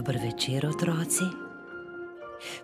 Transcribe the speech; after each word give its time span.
Dober 0.00 0.16
večer, 0.16 0.66
otroci. 0.66 1.24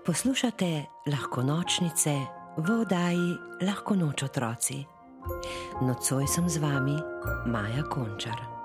Poslušate 0.06 0.84
lahko 1.06 1.42
nočnice 1.42 2.10
v 2.56 2.80
oddaji 2.80 3.36
Lahko 3.60 3.94
noč 3.94 4.22
otroci. 4.22 4.84
Nocoj 5.84 6.24
sem 6.26 6.48
z 6.48 6.56
vami, 6.56 6.96
Maja 7.46 7.84
Končar. 7.92 8.55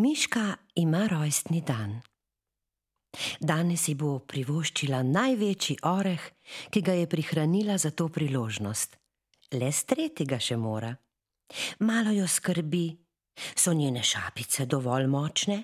Miška 0.00 0.56
ima 0.74 1.06
rojstni 1.06 1.60
dan. 1.60 2.00
Danes 3.40 3.82
si 3.84 3.92
bo 3.94 4.14
privoščila 4.24 5.02
največji 5.04 5.76
oreh, 5.84 6.22
ki 6.72 6.80
ga 6.80 6.94
je 6.96 7.08
prihranila 7.10 7.76
za 7.76 7.90
to 7.90 8.06
priložnost. 8.08 8.96
Le 9.52 9.68
streti 9.68 10.24
ga 10.24 10.38
še 10.40 10.56
mora. 10.56 10.94
Malo 11.84 12.16
jo 12.16 12.24
skrbi, 12.24 12.86
so 13.52 13.76
njene 13.76 14.00
šapice 14.00 14.64
dovolj 14.64 15.04
močne? 15.06 15.60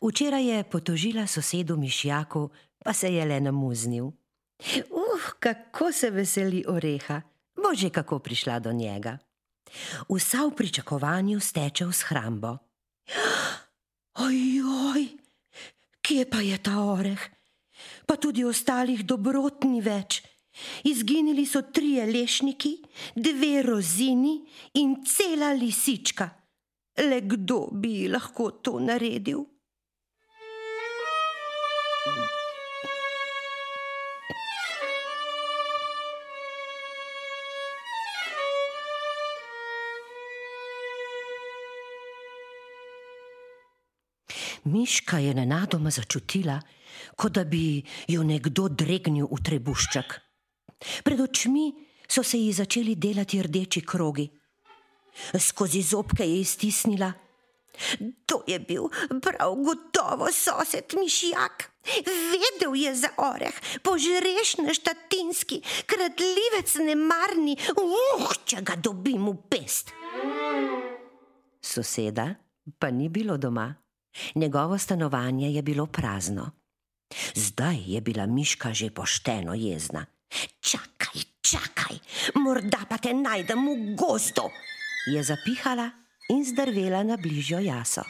Včeraj 0.00 0.48
je 0.48 0.64
potožila 0.64 1.26
sosedu 1.26 1.76
Mišjaku, 1.76 2.48
pa 2.80 2.96
se 2.96 3.12
je 3.12 3.28
le 3.28 3.40
namuznil. 3.44 4.06
Uh, 4.08 5.30
kako 5.36 5.92
se 5.92 6.10
veseli 6.10 6.64
oreha, 6.68 7.20
bo 7.60 7.76
že 7.76 7.92
kako 7.92 8.24
prišla 8.24 8.58
do 8.64 8.72
njega. 8.72 9.18
Vsa 10.08 10.46
v 10.48 10.56
pričakovanju 10.56 11.40
steče 11.40 11.84
v 11.84 11.92
shrambo. 11.92 12.56
Ojoj, 14.24 15.08
kje 16.00 16.24
pa 16.30 16.40
je 16.40 16.58
ta 16.62 16.78
oreh? 16.84 17.20
Pa 18.06 18.16
tudi 18.16 18.44
ostalih 18.44 19.02
dobrot 19.04 19.64
ni 19.64 19.80
več. 19.84 20.22
Izginili 20.86 21.46
so 21.46 21.64
tri 21.74 21.98
lešniki, 22.06 22.76
dve 23.16 23.62
rozini 23.66 24.36
in 24.78 25.02
cela 25.02 25.50
lisička. 25.52 26.30
Le 27.02 27.20
kdo 27.26 27.68
bi 27.72 28.06
lahko 28.06 28.50
to 28.62 28.78
naredil? 28.78 29.42
Miška 44.64 45.18
je 45.18 45.34
nenadoma 45.34 45.90
začutila, 45.90 46.60
kot 47.16 47.32
da 47.32 47.44
bi 47.44 47.82
jo 48.08 48.22
nekdo 48.24 48.68
dregnil 48.68 49.28
v 49.30 49.40
trebušček. 49.44 50.20
Pred 51.04 51.20
očmi 51.20 51.72
so 52.08 52.22
se 52.22 52.38
ji 52.38 52.52
začeli 52.52 52.94
delati 52.96 53.42
rdeči 53.42 53.80
krogi. 53.80 54.28
Skozi 55.38 55.82
zobke 55.82 56.24
je 56.24 56.40
iztisnila. 56.40 57.12
To 58.26 58.42
je 58.46 58.58
bil 58.58 58.88
prav 59.20 59.54
gotovo 59.54 60.30
sosed 60.32 60.94
Mišjak. 60.94 61.70
Vedel 62.06 62.74
je 62.74 62.94
za 62.94 63.10
oreh, 63.18 63.54
požreš 63.82 64.56
na 64.62 64.74
štatinski, 64.74 65.60
kradljivec 65.86 66.74
nemarni, 66.86 67.58
uh, 67.76 68.30
če 68.46 68.62
ga 68.62 68.78
dobim 68.80 69.26
v 69.28 69.36
pest. 69.50 69.92
Soseda 71.60 72.30
pa 72.78 72.90
ni 72.90 73.08
bilo 73.08 73.36
doma. 73.36 73.83
Njegovo 74.34 74.78
stanovanje 74.78 75.50
je 75.50 75.62
bilo 75.62 75.86
prazno. 75.86 76.50
Zdaj 77.34 77.78
je 77.86 78.00
bila 78.00 78.26
Miška 78.26 78.72
že 78.72 78.90
pošteno 78.90 79.54
jezna. 79.54 80.06
Čakaj, 80.60 81.22
čakaj, 81.40 81.96
morda 82.34 82.82
pa 82.88 82.98
te 82.98 83.14
najdem 83.14 83.66
v 83.68 83.94
gostu, 83.94 84.50
je 85.06 85.22
zapihala 85.22 85.90
in 86.28 86.44
zdrvela 86.44 87.02
na 87.02 87.16
bližjo 87.16 87.60
jaso. 87.62 88.02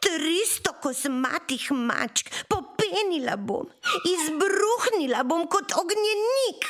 Tristo 0.00 0.74
kosmatih 0.82 1.72
mačk, 1.72 2.28
popenila 2.48 3.36
bom, 3.36 3.64
izbruhnila 4.04 5.24
bom 5.24 5.46
kot 5.48 5.72
ognjenik. 5.72 6.68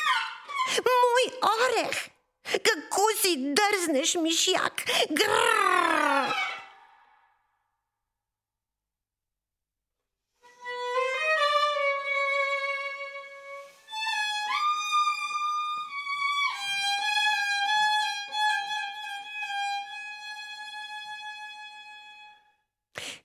Moj 0.87 1.27
oreh, 1.43 1.97
kako 2.63 3.05
si 3.19 3.35
drzneš, 3.57 4.15
mišjak, 4.23 4.87
grrr! 5.11 5.84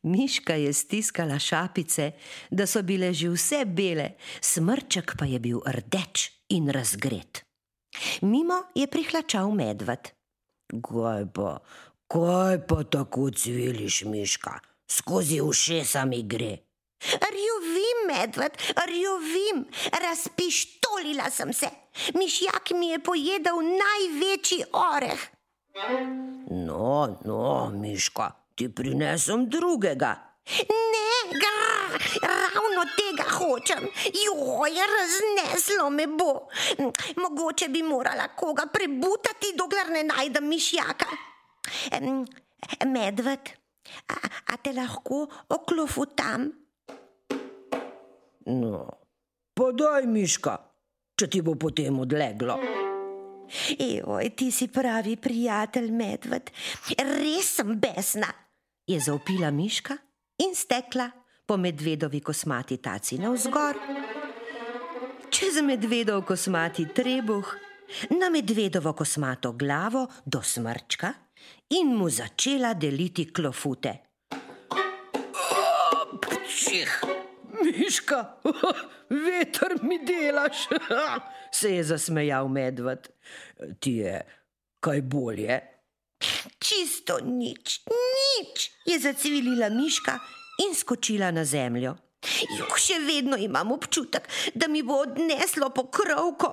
Miška 0.10 0.56
je 0.58 0.74
stiskala 0.74 1.40
šapice, 1.40 2.12
da 2.50 2.66
so 2.68 2.82
bile 2.82 3.14
že 3.14 3.30
vse 3.30 3.66
bele, 3.66 4.16
smrček 4.42 5.14
pa 5.20 5.26
je 5.26 5.40
bil 5.40 5.62
rdeč 5.66 6.32
in 6.50 6.70
razgret. 6.70 7.46
Mimo 8.22 8.64
je 8.76 8.88
prihlačal 8.88 9.52
medved. 9.52 10.10
Kaj 10.70 11.26
pa, 11.34 11.60
kaj 12.08 12.66
pa 12.68 12.84
tako 12.84 13.30
cviliš, 13.32 14.04
Miška, 14.06 14.60
skozi 14.88 15.42
ušesa 15.42 16.06
mi 16.06 16.24
gre. 16.24 16.58
Rjovim, 17.36 18.00
medved, 18.08 18.58
rjovim, 18.90 19.66
razpištolila 20.04 21.30
sem 21.32 21.54
se. 21.54 21.70
Mišjak 22.14 22.72
mi 22.76 22.90
je 22.90 23.00
pojedel 23.00 23.56
največji 23.56 24.64
oreh. 24.74 25.22
No, 26.50 27.18
no, 27.26 27.72
Miška, 27.74 28.32
ti 28.60 28.68
prinesem 28.68 29.48
drugega. 29.48 30.12
Ne, 30.68 31.40
ga, 31.40 31.56
ravno 32.28 32.84
tega 32.98 33.24
hočem. 33.38 33.86
Joj, 34.12 34.76
razneslo 34.94 35.90
me 35.90 36.08
bo. 36.08 36.50
Mogoče 37.22 37.70
bi 37.70 37.84
morala 37.84 38.28
koga 38.36 38.66
prebutati, 38.74 39.54
dokler 39.56 39.94
ne 39.96 40.04
najdem 40.10 40.50
mišjaka. 40.52 41.08
Medved, 42.88 43.54
a, 44.12 44.18
a 44.52 44.58
te 44.58 44.74
lahko 44.76 45.22
oklofutam? 45.56 46.50
No, 48.50 48.84
podaj 49.56 50.10
miška, 50.10 50.58
če 51.16 51.32
ti 51.32 51.44
bo 51.46 51.56
potem 51.56 52.02
odleglo. 52.04 52.60
Ejoj, 53.80 54.34
ti 54.36 54.52
si 54.52 54.68
pravi 54.68 55.16
prijatelj, 55.18 55.90
medved, 55.96 56.52
res 57.00 57.56
sem 57.62 57.78
besna 57.80 58.34
je 58.90 59.00
zaupila 59.00 59.52
miška 59.52 59.98
in 60.38 60.56
stekla 60.56 61.12
po 61.46 61.58
medvedovi 61.58 62.20
kosmati 62.20 62.78
taci 62.78 63.18
navzgor, 63.18 63.78
čez 65.30 65.62
medvedov 65.62 66.26
kosmati 66.26 66.88
trebuh, 66.94 67.46
na 68.18 68.30
medvedovo 68.30 68.94
kosmato 68.94 69.52
glavo 69.54 70.08
do 70.26 70.42
smrčka 70.42 71.14
in 71.70 71.94
mu 71.94 72.10
začela 72.10 72.74
deliti 72.74 73.30
klofute. 73.34 73.94
Pčih, 76.22 77.02
miška, 77.62 78.24
veter 79.26 79.78
mi 79.82 80.02
delaš, 80.06 80.66
se 81.62 81.76
je 81.76 81.84
zasmejal 81.84 82.50
medved. 82.50 83.10
Ti 83.80 83.92
je 84.02 84.22
kaj 84.82 85.02
bolje? 85.02 85.79
Čisto 86.60 87.20
nič, 87.24 87.82
nič, 87.88 88.72
je 88.86 89.00
zacvilila 89.00 89.70
miška 89.72 90.20
in 90.68 90.76
skočila 90.76 91.32
na 91.32 91.46
zemljo. 91.48 91.96
Juh, 92.58 92.76
še 92.76 93.00
vedno 93.08 93.40
imam 93.40 93.72
občutek, 93.72 94.28
da 94.56 94.68
mi 94.68 94.84
bo 94.84 95.00
odneslo 95.08 95.72
pokrovko. 95.72 96.50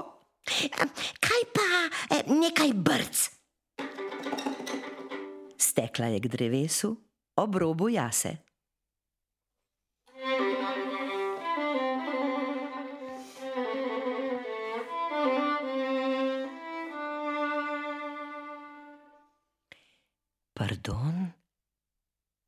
Kaj 0.46 1.42
pa 1.50 1.66
nekaj 2.30 2.70
brc? 2.70 3.16
Stekla 5.58 6.14
je 6.14 6.22
k 6.22 6.30
drevesu 6.30 6.94
ob 7.36 7.58
robu 7.58 7.90
jase. 7.90 8.45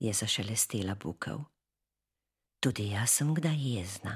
Je 0.09 0.15
zašelestela 0.25 0.95
bukev. 0.95 1.45
Tudi 2.61 2.91
jaz 2.91 3.21
sem 3.21 3.35
kdaj 3.35 3.59
jezna, 3.61 4.15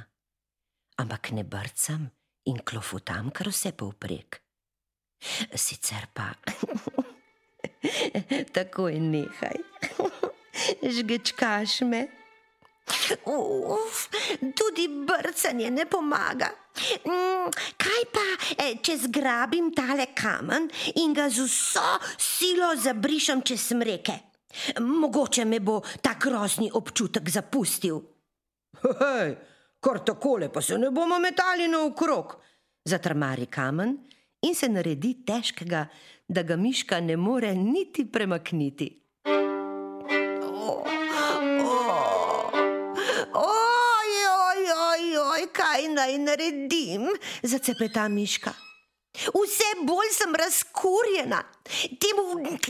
ampak 0.98 1.30
ne 1.36 1.44
brcam 1.44 2.08
in 2.50 2.58
klofutam 2.64 3.30
kar 3.30 3.52
vse 3.52 3.72
povprek. 3.76 4.40
Sicer 5.54 6.08
pa 6.14 6.32
Takoj 8.54 8.98
nehaj. 8.98 9.60
Žgečkaš 10.94 11.80
me. 11.86 12.06
Uf, 13.26 14.08
tudi 14.58 14.88
brcanje 15.06 15.70
ne 15.70 15.86
pomaga. 15.86 16.50
Mm, 17.06 17.50
kaj 17.78 18.02
pa, 18.10 18.26
eh, 18.58 18.74
če 18.82 18.96
zgrabim 19.06 19.70
tale 19.74 20.08
kamen 20.14 20.66
in 20.98 21.14
ga 21.14 21.28
z 21.30 21.46
vso 21.46 21.98
silo 22.18 22.74
zabrišem 22.76 23.42
čez 23.46 23.70
smreke? 23.70 24.31
Mogoče 24.80 25.44
me 25.44 25.60
bo 25.60 25.80
ta 26.00 26.14
grozni 26.20 26.70
občutek 26.72 27.28
zapustil. 27.30 28.00
Hej, 28.82 29.36
kar 29.80 30.00
takole 30.04 30.48
pa 30.52 30.60
se 30.60 30.78
ne 30.78 30.90
bomo 30.90 31.18
metali 31.18 31.68
naokrog. 31.68 32.36
Zatrmari 32.84 33.46
kamen 33.46 33.96
in 34.42 34.54
se 34.54 34.68
naredi 34.68 35.14
težkega, 35.26 35.86
da 36.28 36.42
ga 36.42 36.56
miška 36.56 37.00
ne 37.00 37.16
more 37.16 37.54
niti 37.54 38.04
premakniti. 38.04 38.90
Kaj 45.52 45.88
naj 45.88 46.18
naredim? 46.18 47.08
Zacepeta 47.42 48.08
miška. 48.08 48.52
Vse 49.12 49.68
bolj 49.84 50.10
sem 50.10 50.34
razkurjena, 50.34 51.42
temu 52.00 52.24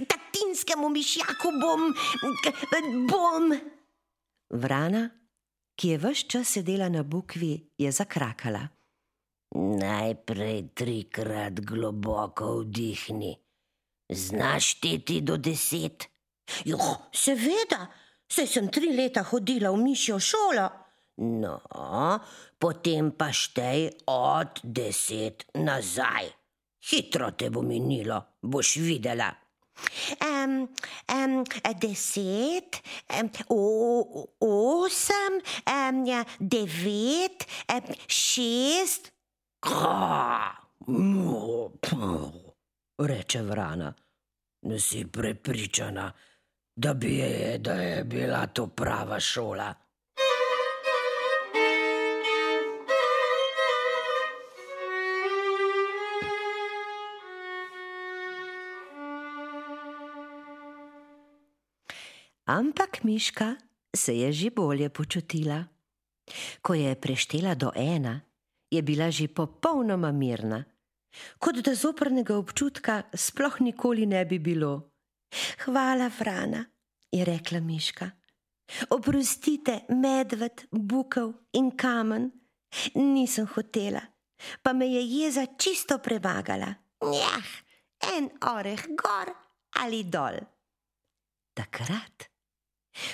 tatinskemu 0.08 0.88
mišjaku 0.88 1.52
bom, 1.60 1.94
bom. 3.10 3.54
Vrana, 4.50 5.04
ki 5.78 5.88
je 5.88 5.98
vse 5.98 6.26
čas 6.28 6.54
sedela 6.58 6.88
na 6.88 7.02
bukvi, 7.02 7.54
je 7.78 7.92
zakrakala. 7.92 8.66
Najprej 9.54 10.74
trikrat 10.74 11.60
globoko 11.60 12.58
vdihni. 12.60 13.36
Znaš 14.08 14.66
šteti 14.76 15.20
do 15.20 15.36
deset? 15.36 16.08
Jo, 16.64 16.78
seveda, 17.12 17.86
saj 18.28 18.46
sem 18.46 18.68
tri 18.68 18.90
leta 18.96 19.22
hodila 19.22 19.70
v 19.70 19.82
mišjo 19.84 20.18
šolo. 20.20 20.68
No, 21.20 21.60
potem 22.58 23.12
pa 23.12 23.28
štej 23.28 24.08
od 24.08 24.64
deset 24.64 25.44
nazaj. 25.60 26.32
Hitro 26.82 27.30
te 27.36 27.50
bo 27.52 27.62
minilo, 27.62 28.40
boš 28.42 28.80
videla. 28.80 29.28
Um, 30.24 30.68
um, 31.12 31.44
deset, 31.76 32.80
um, 33.12 33.30
o, 33.48 34.26
osem, 34.40 35.40
um, 35.68 36.04
devet, 36.40 37.46
um, 37.68 37.94
šest. 38.08 39.12
Reče 42.98 43.42
vrana, 43.42 43.94
ne 44.62 44.80
si 44.80 45.06
prepričana, 45.06 46.12
da, 46.76 46.94
bi 46.94 47.16
je, 47.18 47.58
da 47.58 47.72
je 47.72 48.04
bila 48.04 48.46
to 48.46 48.66
prava 48.66 49.20
šola. 49.20 49.74
Ampak 62.52 63.04
Miška 63.04 63.56
se 63.96 64.12
je 64.12 64.32
že 64.32 64.50
bolje 64.50 64.88
počutila. 64.92 65.64
Ko 66.60 66.74
je 66.76 66.92
preštela 67.00 67.54
do 67.56 67.72
ena, 67.72 68.20
je 68.68 68.82
bila 68.82 69.08
že 69.08 69.32
popolnoma 69.32 70.12
mirna, 70.12 70.60
kot 71.40 71.64
da 71.64 71.72
zoprnega 71.72 72.36
občutka 72.36 73.08
sploh 73.16 73.56
nikoli 73.60 74.04
ne 74.06 74.24
bi 74.28 74.36
bilo. 74.38 74.92
Hvala, 75.64 76.10
Frana, 76.12 76.60
je 77.08 77.24
rekla 77.24 77.60
Miška. 77.60 78.10
Oprostite, 78.92 79.88
medved, 79.88 80.68
bukev 80.68 81.32
in 81.56 81.72
kamen, 81.72 82.28
nisem 82.94 83.48
hotela, 83.48 84.04
pa 84.60 84.76
me 84.76 84.92
je 84.92 85.00
jeza 85.00 85.46
čisto 85.56 85.98
premagala. 86.04 86.68
Njah, 87.00 87.48
en 88.12 88.28
oreh 88.44 88.84
gor 88.92 89.32
ali 89.80 90.04
dol. 90.04 90.36
Takrat 91.56 92.31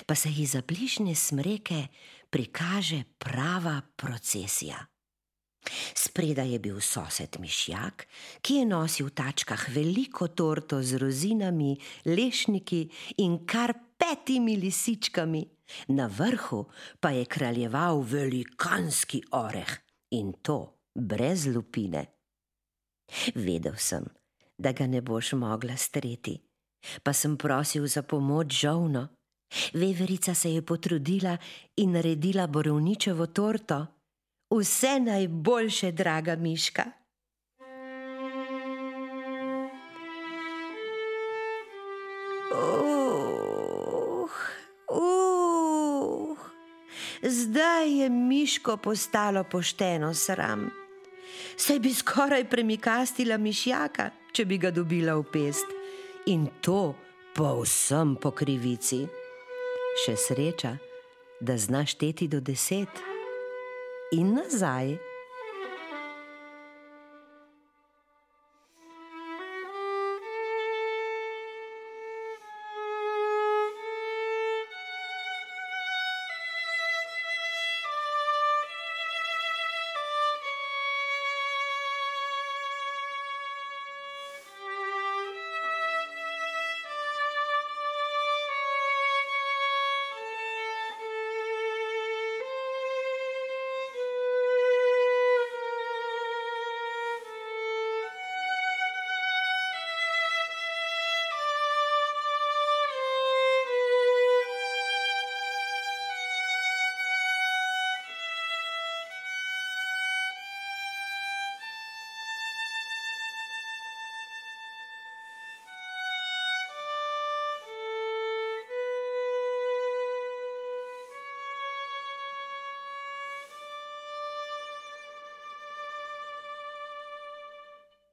pa 0.09 0.15
se 0.15 0.31
ji 0.33 0.47
za 0.47 0.63
bližnje 0.65 1.15
smreke 1.15 1.87
prikaže 2.31 3.03
prava 3.19 3.81
procesija. 3.97 4.87
Spredaj 5.95 6.53
je 6.53 6.59
bil 6.59 6.81
sosed 6.81 7.37
Mišjak, 7.41 8.07
ki 8.41 8.55
je 8.55 8.67
nosil 8.67 9.11
v 9.11 9.15
tačkah 9.21 9.69
veliko 9.69 10.31
torto 10.33 10.81
z 10.83 10.97
rozinami, 10.97 11.77
lešniki 12.09 12.81
in 13.21 13.45
kar 13.45 13.75
petimi 14.01 14.57
lisičkami, 14.57 15.45
na 15.93 16.07
vrhu 16.09 16.65
pa 17.01 17.13
je 17.13 17.27
kraljeval 17.29 18.01
velikanski 18.01 19.23
oreh 19.37 19.77
in 20.17 20.33
to 20.41 20.89
brez 20.95 21.47
lupine. 21.53 22.07
Vedel 23.35 23.77
sem, 23.77 24.09
da 24.57 24.73
ga 24.73 24.87
ne 24.87 25.05
boš 25.05 25.33
mogla 25.37 25.77
streti, 25.77 26.39
pa 27.03 27.13
sem 27.13 27.37
prosil 27.37 27.85
za 27.87 28.03
pomoč 28.03 28.65
žovno. 28.65 29.09
Veverica 29.75 30.35
se 30.35 30.53
je 30.55 30.63
potrudila 30.63 31.37
in 31.77 31.93
naredila 31.93 32.47
borovničevo 32.47 33.27
torto. 33.27 33.87
Vse 34.51 35.01
najboljše, 35.01 35.93
draga 35.93 36.37
Miška. 36.37 36.85
Uh, 42.53 44.31
uh, 44.89 46.39
zdaj 47.23 47.99
je 48.01 48.11
Miško 48.11 48.77
postalo 48.77 49.45
pošteno 49.45 50.15
sram. 50.15 50.71
Saj 51.57 51.79
bi 51.79 51.95
skoraj 51.95 52.45
premikastila 52.49 53.37
Mišjaka, 53.37 54.11
če 54.33 54.45
bi 54.45 54.59
ga 54.59 54.71
dobila 54.71 55.15
v 55.15 55.25
pest. 55.33 55.67
In 56.27 56.49
to 56.61 56.95
povsem 57.35 58.17
po 58.17 58.31
krivici 58.31 59.07
še 60.05 60.17
sreča, 60.17 60.77
da 61.41 61.57
znaš 61.59 61.91
šteti 61.97 62.29
do 62.29 62.41
deset 62.41 63.03
in 64.13 64.35
nazaj. 64.35 65.08